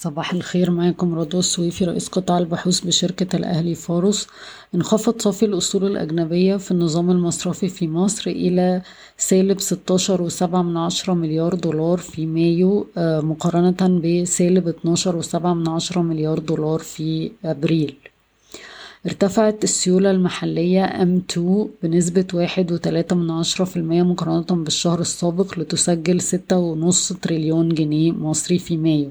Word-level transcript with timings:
صباح 0.00 0.32
الخير 0.32 0.70
معاكم 0.70 1.14
رضوى 1.14 1.40
السويفي 1.40 1.84
رئيس 1.84 2.08
قطاع 2.08 2.38
البحوث 2.38 2.80
بشركة 2.80 3.36
الأهلي 3.36 3.74
فاروس 3.74 4.26
انخفض 4.74 5.20
صافي 5.20 5.44
الأصول 5.44 5.84
الأجنبية 5.84 6.56
في 6.56 6.70
النظام 6.70 7.10
المصرفي 7.10 7.68
في 7.68 7.88
مصر 7.88 8.30
إلى 8.30 8.82
سالب 9.16 9.60
ستاشر 9.60 10.22
وسبعة 10.22 10.62
من 10.62 10.76
عشرة 10.76 11.14
مليار 11.14 11.54
دولار 11.54 11.98
في 11.98 12.26
مايو 12.26 12.86
آه، 12.96 13.20
مقارنة 13.20 14.00
بسالب 14.00 14.68
اتناشر 14.68 15.16
وسبعة 15.16 15.54
من 15.54 15.68
عشرة 15.68 16.02
مليار 16.02 16.38
دولار 16.38 16.78
في 16.78 17.30
أبريل. 17.44 17.96
ارتفعت 19.08 19.64
السيولة 19.64 20.10
المحلية 20.10 20.86
M2 20.86 21.40
بنسبة 21.82 22.24
واحد 22.34 22.72
وتلاتة 22.72 23.16
من 23.16 23.30
عشرة 23.30 23.64
في 23.64 23.76
المية 23.76 24.02
مقارنة 24.02 24.64
بالشهر 24.64 25.00
السابق 25.00 25.58
لتسجل 25.58 26.20
ستة 26.20 26.56
ونص 26.58 27.12
تريليون 27.12 27.68
جنيه 27.68 28.12
مصري 28.12 28.58
في 28.58 28.76
مايو. 28.76 29.10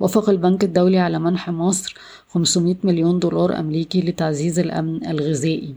وافق 0.00 0.30
البنك 0.30 0.64
الدولي 0.64 0.98
على 0.98 1.18
منح 1.18 1.50
مصر 1.50 1.94
500 2.28 2.76
مليون 2.84 3.18
دولار 3.18 3.58
أمريكي 3.58 4.00
لتعزيز 4.00 4.58
الأمن 4.58 5.06
الغذائي. 5.06 5.74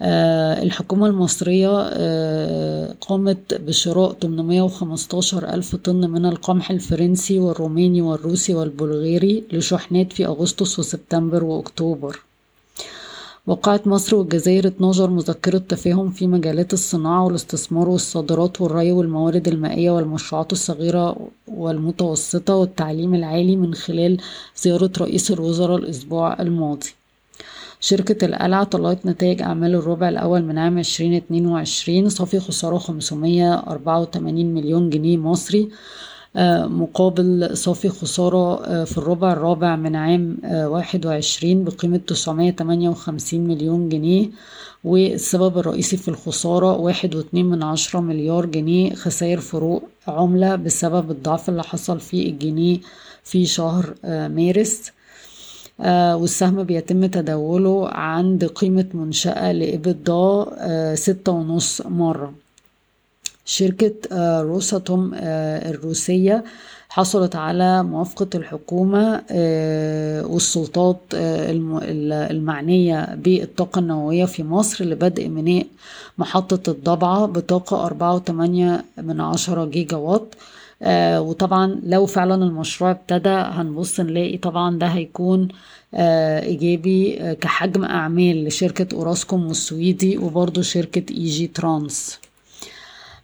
آه 0.00 0.62
الحكومة 0.62 1.06
المصرية 1.06 1.80
آه 1.92 2.94
قامت 3.00 3.54
بشراء 3.54 4.12
815 4.12 5.54
ألف 5.54 5.76
طن 5.76 6.10
من 6.10 6.26
القمح 6.26 6.70
الفرنسي 6.70 7.38
والروماني 7.38 8.02
والروسي 8.02 8.54
والبلغاري 8.54 9.44
لشحنات 9.52 10.12
في 10.12 10.26
أغسطس 10.26 10.78
وسبتمبر 10.78 11.44
وأكتوبر. 11.44 12.20
وقعت 13.48 13.86
مصر 13.86 14.16
والجزائر 14.16 14.66
12 14.66 15.10
مذكرة 15.10 15.58
تفاهم 15.58 16.10
في 16.10 16.26
مجالات 16.26 16.72
الصناعة 16.72 17.24
والاستثمار 17.24 17.88
والصادرات 17.88 18.60
والري 18.60 18.92
والموارد 18.92 19.48
المائية 19.48 19.90
والمشروعات 19.90 20.52
الصغيرة 20.52 21.16
والمتوسطة 21.46 22.54
والتعليم 22.56 23.14
العالي 23.14 23.56
من 23.56 23.74
خلال 23.74 24.20
زيارة 24.56 24.90
رئيس 24.98 25.30
الوزراء 25.30 25.76
الأسبوع 25.76 26.40
الماضي. 26.40 26.94
شركة 27.80 28.24
القلعة 28.24 28.64
طلعت 28.64 29.06
نتائج 29.06 29.42
أعمال 29.42 29.74
الربع 29.74 30.08
الأول 30.08 30.42
من 30.42 30.58
عام 30.58 30.78
2022 30.78 32.08
صافي 32.08 32.40
خسارة 32.40 32.78
584 32.78 34.54
مليون 34.54 34.90
جنيه 34.90 35.16
مصري. 35.16 35.68
مقابل 36.68 37.56
صافي 37.56 37.88
خسارة 37.88 38.64
آه، 38.64 38.84
في 38.84 38.98
الربع 38.98 39.32
الرابع 39.32 39.76
من 39.76 39.96
عام 39.96 40.36
آه، 40.44 40.68
واحد 40.68 41.06
وعشرين 41.06 41.64
بقيمة 41.64 41.96
تسعمية 41.96 42.50
تمانية 42.50 42.88
وخمسين 42.88 43.46
مليون 43.48 43.88
جنيه. 43.88 44.30
والسبب 44.84 45.58
الرئيسي 45.58 45.96
في 45.96 46.08
الخسارة 46.08 46.76
واحد 46.76 47.14
واتنين 47.14 47.46
من 47.46 47.62
عشرة 47.62 48.00
مليار 48.00 48.46
جنيه 48.46 48.94
خسائر 48.94 49.40
فروق 49.40 49.82
عملة 50.08 50.56
بسبب 50.56 51.10
الضعف 51.10 51.48
اللي 51.48 51.62
حصل 51.62 52.00
في 52.00 52.28
الجنيه 52.28 52.78
في 53.24 53.46
شهر 53.46 53.94
مارس. 54.04 54.92
والسهم 56.20 56.62
بيتم 56.64 57.06
تداوله 57.06 57.88
عند 57.88 58.44
قيمة 58.44 58.86
منشأة 58.94 59.52
لإبدا 59.52 60.46
ستة 60.94 61.32
ونص 61.32 61.82
مرة. 61.86 62.47
شركة 63.48 63.94
آه، 64.12 64.42
روساتوم 64.42 65.14
آه، 65.14 65.70
الروسية 65.70 66.44
حصلت 66.88 67.36
على 67.36 67.82
موافقة 67.82 68.28
الحكومة 68.34 69.22
آه، 69.30 70.26
والسلطات 70.26 71.00
المعنية 72.30 73.14
بالطاقة 73.14 73.78
النووية 73.78 74.24
في 74.24 74.42
مصر 74.42 74.84
لبدء 74.84 75.28
بناء 75.28 75.66
محطة 76.18 76.70
الضبعة 76.70 77.26
بطاقة 77.26 77.86
أربعة 77.86 78.14
وتمانية 78.14 78.84
من 79.02 79.20
عشرة 79.20 79.64
جيجا 79.64 79.96
وات 79.96 80.34
وطبعا 81.28 81.80
لو 81.84 82.06
فعلا 82.06 82.34
المشروع 82.34 82.90
ابتدى 82.90 83.28
هنبص 83.28 84.00
نلاقي 84.00 84.36
طبعا 84.36 84.78
ده 84.78 84.86
هيكون 84.86 85.48
إيجابي 85.94 87.18
كحجم 87.40 87.84
أعمال 87.84 88.44
لشركة 88.44 88.96
أوراسكوم 88.96 89.46
والسويدي 89.48 90.18
وبرضه 90.18 90.62
شركة 90.62 91.04
Egytrans. 91.14 92.20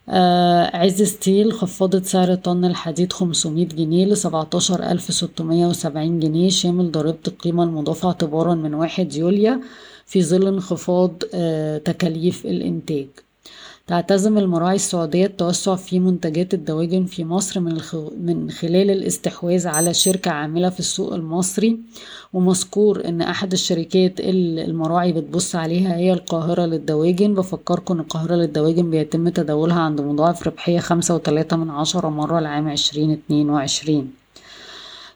عز 0.08 1.02
Steel 1.02 1.52
خفضت 1.52 2.04
سعر 2.06 2.34
طن 2.34 2.64
الحديد 2.64 3.12
500 3.12 3.66
جنيه 3.66 4.06
ستمية 5.10 5.66
وسبعين 5.66 6.20
جنيه 6.20 6.50
شامل 6.50 6.90
ضريبة 6.92 7.18
القيمة 7.28 7.62
المضافة 7.64 8.08
اعتبارا 8.08 8.54
من 8.54 8.74
واحد 8.74 9.14
يوليو 9.14 9.60
في 10.06 10.22
ظل 10.22 10.46
انخفاض 10.48 11.22
آه 11.34 11.78
تكاليف 11.78 12.46
الإنتاج. 12.46 13.06
تعتزم 13.86 14.38
المراعي 14.38 14.74
السعودية 14.74 15.26
التوسع 15.26 15.74
في 15.74 16.00
منتجات 16.00 16.54
الدواجن 16.54 17.04
في 17.04 17.24
مصر 17.24 17.60
من, 17.60 17.80
من 18.20 18.50
خلال 18.50 18.90
الاستحواذ 18.90 19.66
على 19.68 19.94
شركة 19.94 20.30
عاملة 20.30 20.68
في 20.70 20.80
السوق 20.80 21.14
المصري. 21.14 21.80
ومذكور 22.32 23.04
إن 23.08 23.20
أحد 23.20 23.52
الشركات 23.52 24.20
اللي 24.20 24.64
المراعي 24.64 25.12
بتبص 25.12 25.56
عليها 25.56 25.96
هي 25.96 26.12
القاهرة 26.12 26.66
للدواجن. 26.66 27.34
بفكركم 27.34 27.94
إن 27.94 28.00
القاهرة 28.00 28.34
للدواجن 28.34 28.90
بيتم 28.90 29.28
تداولها 29.28 29.80
عند 29.80 30.00
مضاعف 30.00 30.46
ربحية 30.46 30.78
خمسة 30.78 31.14
وتلاتة 31.14 31.56
من 31.56 31.70
عشرة 31.70 32.08
مرة 32.08 32.40
لعام 32.40 32.68
عشرين 32.68 33.10
اتنين 33.10 33.50
وعشرين. 33.50 34.23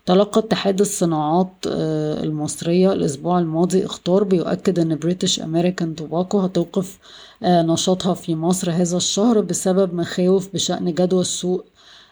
تلقى 0.08 0.40
اتحاد 0.40 0.80
الصناعات 0.80 1.52
آه، 1.66 2.22
المصرية 2.22 2.92
الأسبوع 2.92 3.38
الماضي 3.38 3.84
إخطار 3.86 4.24
بيؤكد 4.24 4.78
أن 4.78 4.96
British 4.98 5.40
American 5.40 5.96
Tobacco 5.96 6.38
هتوقف 6.38 6.98
آه، 7.42 7.62
نشاطها 7.62 8.14
في 8.14 8.34
مصر 8.34 8.70
هذا 8.70 8.96
الشهر 8.96 9.40
بسبب 9.40 9.94
مخاوف 9.94 10.54
بشأن 10.54 10.94
جدوى 10.94 11.20
السوق 11.20 11.64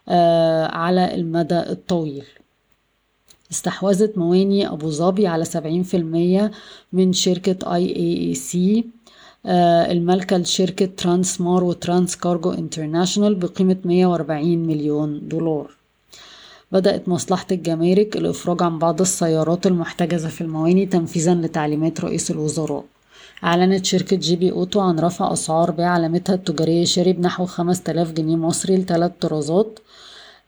آه، 0.09 0.67
على 0.67 1.15
المدى 1.15 1.59
الطويل. 1.59 2.25
استحوذت 3.51 4.19
مواني 4.19 4.69
أبو 4.69 4.91
ظبي 4.91 5.27
على 5.27 5.45
سبعين 5.45 5.83
في 5.83 5.97
المية 5.97 6.51
من 6.93 7.13
شركة 7.13 7.75
IACC 7.75 8.85
المالكة 9.91 10.37
لشركة 10.37 10.87
Transmar 10.87 11.41
و 11.41 11.65
Transcargo 11.65 12.51
International 12.51 13.35
بقيمة 13.35 13.77
140 13.85 14.59
مليون 14.59 15.29
دولار. 15.29 15.86
بدأت 16.77 17.09
مصلحة 17.09 17.47
الجمارك 17.53 18.17
الإفراج 18.17 18.63
عن 18.63 18.79
بعض 18.79 19.01
السيارات 19.01 19.67
المحتجزة 19.67 20.29
في 20.29 20.41
المواني 20.41 20.87
تنفيذا 20.87 21.35
لتعليمات 21.35 22.01
رئيس 22.01 22.31
الوزراء. 22.31 22.85
أعلنت 23.45 23.85
شركة 23.85 24.17
GB 24.17 24.53
Auto 24.53 24.81
عن 24.81 24.99
رفع 24.99 25.33
أسعار 25.33 25.71
بيع 25.71 25.89
علامتها 25.89 26.35
التجارية 26.35 26.85
Chery 26.85 27.13
بنحو 27.13 27.47
خمس 27.47 27.83
تلاف 27.83 28.13
جنيه 28.13 28.37
مصري 28.37 28.77
لثلاث 28.77 29.13
طرازات. 29.21 29.79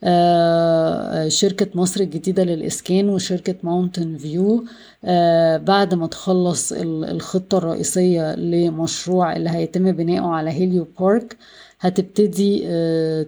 آه 0.05 1.29
شركة 1.29 1.67
مصر 1.75 2.01
الجديدة 2.01 2.45
للإسكان 2.45 3.09
وشركة 3.09 3.55
Mountain 3.63 4.17
View 4.19 4.65
آه 5.05 5.57
بعد 5.57 5.95
ما 5.95 6.07
تخلص 6.07 6.73
الخطة 6.77 7.59
الرئيسية 7.59 8.35
لمشروع 8.35 9.37
اللي 9.37 9.51
هيتم 9.51 9.93
بناؤه 9.93 10.35
على 10.35 10.51
Helio 10.51 10.87
Park 11.01 11.37
هتبتدي 11.81 12.63
آه 12.67 13.27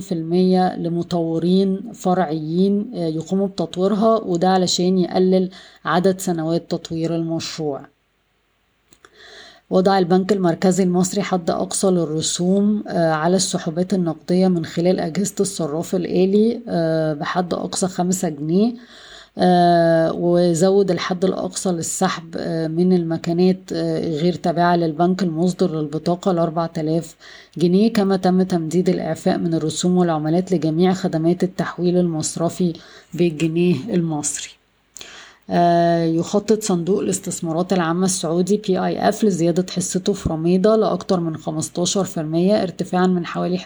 في 0.00 0.12
المية 0.12 0.76
لمطورين 0.76 1.92
فرعيين 1.92 2.90
آه، 2.94 3.06
يقوموا 3.08 3.46
بتطويرها 3.46 4.16
وده 4.16 4.48
علشان 4.48 4.98
يقلل 4.98 5.50
عدد 5.84 6.20
سنوات 6.20 6.70
تطوير 6.70 7.14
المشروع. 7.16 7.80
وضع 9.70 9.98
البنك 9.98 10.32
المركزي 10.32 10.82
المصري 10.82 11.22
حد 11.22 11.50
أقصى 11.50 11.86
للرسوم 11.86 12.84
آه، 12.88 13.12
على 13.12 13.36
السحوبات 13.36 13.94
النقدية 13.94 14.48
من 14.48 14.64
خلال 14.64 15.00
أجهزة 15.00 15.34
الصراف 15.40 15.94
الآلي 15.94 16.60
آه، 16.68 17.12
بحد 17.12 17.54
أقصى 17.54 17.88
خمسة 17.88 18.28
جنيه. 18.28 18.74
وزود 19.38 20.90
الحد 20.90 21.24
الأقصى 21.24 21.70
للسحب 21.70 22.34
آه، 22.36 22.66
من 22.66 22.92
المكانات 22.92 23.58
آه، 23.72 24.08
غير 24.08 24.34
تابعة 24.34 24.76
للبنك 24.76 25.22
المصدر 25.22 25.80
للبطاقة 25.80 26.32
لأربع 26.32 26.66
تلاف 26.66 27.16
جنيه 27.58 27.92
كما 27.92 28.16
تم 28.16 28.42
تمديد 28.42 28.88
الإعفاء 28.88 29.38
من 29.38 29.54
الرسوم 29.54 29.96
والعملات 29.96 30.52
لجميع 30.52 30.92
خدمات 30.92 31.44
التحويل 31.44 31.96
المصرفي 31.98 32.72
بالجنيه 33.14 33.76
المصري. 33.94 34.50
يخطط 36.18 36.62
صندوق 36.62 37.00
الاستثمارات 37.00 37.72
العامة 37.72 38.04
السعودي 38.04 38.56
بي 38.56 38.78
اي 38.78 39.08
اف 39.08 39.24
لزيادة 39.24 39.66
حصته 39.72 40.12
في 40.12 40.28
رميضة 40.28 40.76
لأكثر 40.76 41.20
من 41.20 41.36
15% 41.36 41.42
ارتفاعا 42.62 43.06
من 43.06 43.26
حوالي 43.26 43.58
11% 43.58 43.62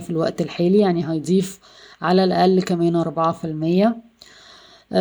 في 0.00 0.10
الوقت 0.10 0.40
الحالي 0.40 0.78
يعني 0.78 1.10
هيضيف 1.10 1.58
على 2.02 2.24
الأقل 2.24 2.62
كمان 2.62 2.96
4% 2.96 3.06
آه، 3.86 4.11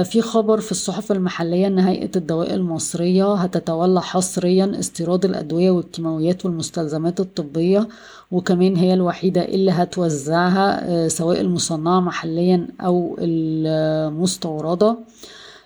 في 0.03 0.21
خبر 0.21 0.59
في 0.59 0.71
الصحف 0.71 1.11
المحلية 1.11 1.67
أن 1.67 1.79
هيئة 1.79 2.09
الدواء 2.15 2.53
المصرية 2.53 3.33
هتتولى 3.33 4.01
حصريا 4.01 4.71
استيراد 4.79 5.25
الأدوية 5.25 5.71
والكيماويات 5.71 6.45
والمستلزمات 6.45 7.19
الطبية 7.19 7.87
وكمان 8.31 8.75
هي 8.75 8.93
الوحيدة 8.93 9.41
اللي 9.45 9.71
هتوزعها 9.71 10.89
آه، 10.89 11.07
سواء 11.07 11.41
المصنعة 11.41 11.99
محليا 11.99 12.67
أو 12.81 13.15
المستوردة. 13.19 14.97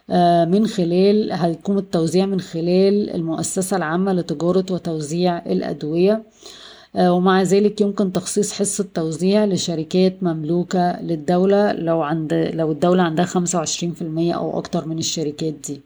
آه، 0.09 0.45
من 0.45 0.67
خلال 0.67 1.31
هيكون 1.31 1.77
التوزيع 1.77 2.25
من 2.25 2.39
خلال 2.41 3.09
المؤسسة 3.15 3.77
العامة 3.77 4.13
لتجارة 4.13 4.65
وتوزيع 4.71 5.37
الأدوية. 5.45 6.13
آه، 6.13 6.21
ومع 6.99 7.41
ذلك 7.43 7.81
يمكن 7.81 8.13
تخصيص 8.13 8.51
حصة 8.53 8.85
توزيع 8.93 9.45
لشركات 9.45 10.23
مملوكة 10.23 11.01
للدولة 11.01 11.71
لو 11.73 12.01
عند 12.01 12.33
لو 12.33 12.71
الدولة 12.71 13.03
عندها 13.03 13.25
25% 13.25 14.35
أو 14.35 14.57
أكتر 14.59 14.87
من 14.87 14.97
الشركات 14.97 15.53
دي. 15.67 15.81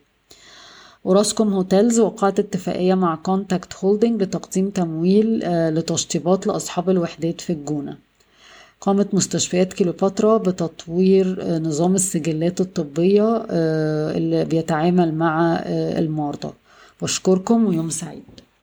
أوراسكوم 1.05 1.53
Hotels 1.53 1.99
وقعت 1.99 2.39
اتفاقية 2.39 2.93
مع 2.93 3.15
Contact 3.15 3.73
Holding 3.83 4.23
لتقديم 4.23 4.69
تمويل 4.69 5.43
آه، 5.43 5.69
لتشطيبات 5.69 6.47
لأصحاب 6.47 6.89
الوحدات 6.89 7.41
في 7.41 7.53
الجونة. 7.53 7.97
قامت 8.81 9.13
مستشفيات 9.13 9.73
كليوباترا 9.73 10.37
بتطوير 10.37 11.37
آه، 11.41 11.59
نظام 11.59 11.95
السجلات 11.95 12.61
الطبية 12.61 13.45
اللي 14.17 14.45
بيتعامل 14.45 15.13
مع 15.15 15.63
المرضى. 15.67 16.53
بشكركم 17.01 17.65
ويوم 17.65 17.89
سعيد. 17.89 18.23